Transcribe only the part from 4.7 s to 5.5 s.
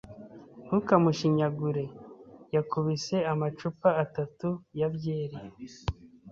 ya byeri.